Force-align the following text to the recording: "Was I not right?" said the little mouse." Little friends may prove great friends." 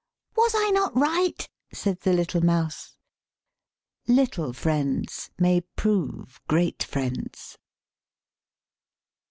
"Was 0.35 0.53
I 0.55 0.71
not 0.71 0.97
right?" 0.97 1.47
said 1.71 1.99
the 1.99 2.11
little 2.11 2.43
mouse." 2.43 2.97
Little 4.21 4.51
friends 4.51 5.29
may 5.37 5.61
prove 5.75 6.41
great 6.47 6.81
friends." 6.81 7.59